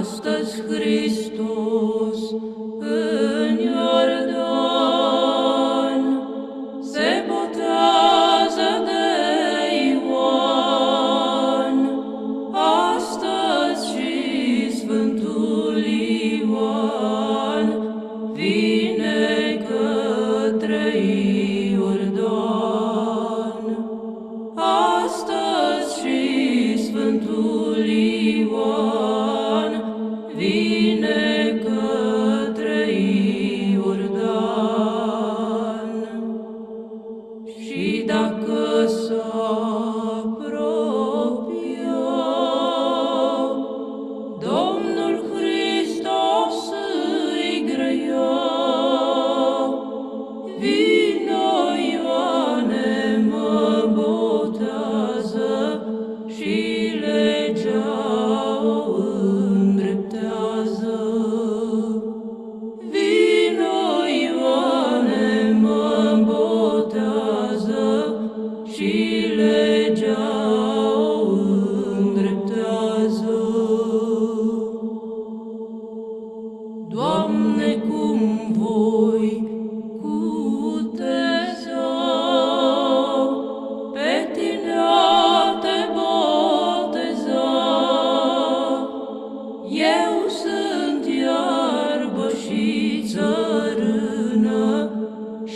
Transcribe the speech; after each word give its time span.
astăzi 0.00 0.62
Hristos 0.62 2.18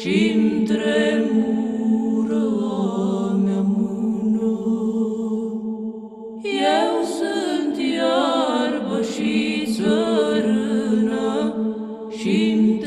și-mi 0.01 0.65
tremură 0.65 2.47
mea 3.45 3.61
mână. 3.61 4.53
Eu 6.43 6.93
sunt 7.19 7.77
iarbă 7.79 8.99
și 9.15 9.67
țărână 9.73 11.29
și-mi 12.19 12.79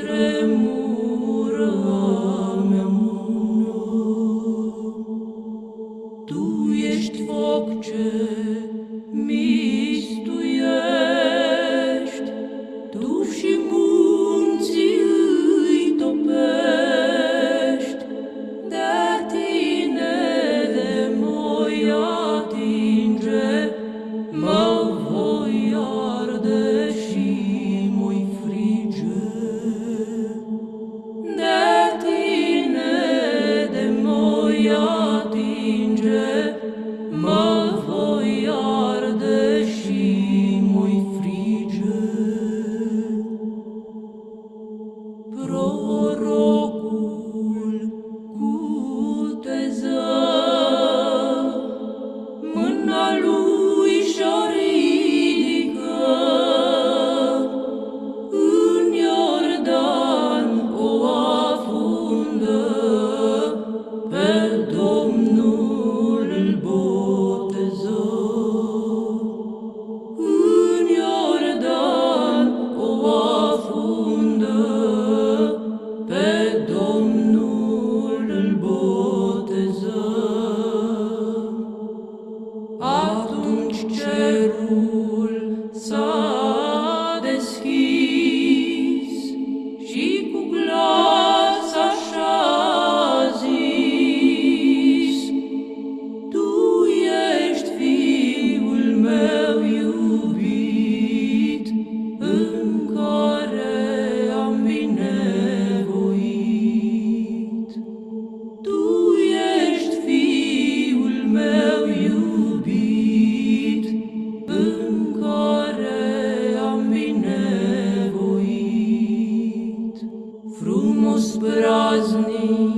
was 121.94 122.16
knee. 122.16 122.73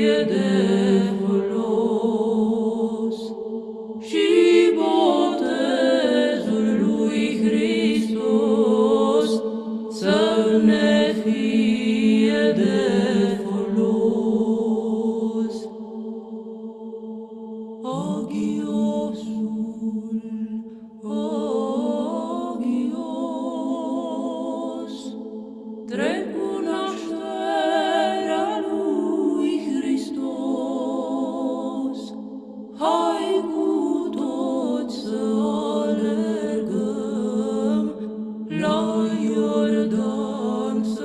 piede 0.00 0.99
You're 39.18 39.82
a 39.82 39.88
dance, 39.88 41.00